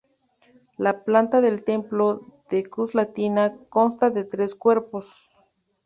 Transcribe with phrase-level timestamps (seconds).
[0.79, 5.29] La planta del templo, de cruz latina, consta de tres cuerpos.